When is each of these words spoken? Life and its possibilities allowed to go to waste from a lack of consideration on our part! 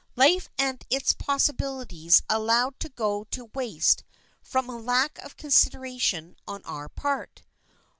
Life 0.15 0.49
and 0.57 0.83
its 0.89 1.13
possibilities 1.13 2.23
allowed 2.27 2.79
to 2.79 2.89
go 2.89 3.25
to 3.25 3.51
waste 3.53 4.03
from 4.41 4.67
a 4.67 4.75
lack 4.75 5.19
of 5.19 5.37
consideration 5.37 6.37
on 6.47 6.63
our 6.63 6.89
part! 6.89 7.43